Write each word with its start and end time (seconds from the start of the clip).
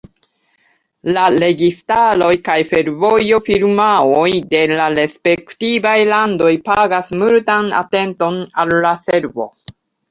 La 1.17 1.25
registaroj 1.43 2.29
kaj 2.47 2.55
fervojo-firmaoj 2.71 4.25
de 4.55 4.65
la 4.81 4.89
respektivaj 4.97 5.95
landoj 6.17 6.53
pagas 6.73 7.17
multan 7.23 7.73
atenton 7.85 8.45
al 8.65 8.77
la 8.89 8.99
servo. 9.09 9.53